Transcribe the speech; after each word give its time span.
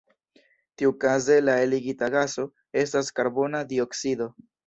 Tiukaze 0.81 1.35
la 1.43 1.57
eligita 1.65 2.09
gaso 2.17 2.47
estas 2.85 3.13
karbona 3.21 3.61
dioksido. 3.75 4.31